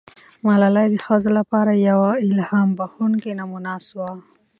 ملالۍ 0.45 0.87
د 0.91 0.95
ښځو 1.05 1.29
لپاره 1.39 1.71
یوه 1.89 2.11
الهام 2.27 2.69
بښونکې 2.77 3.31
نمونه 3.39 3.71
سوه. 3.87 4.09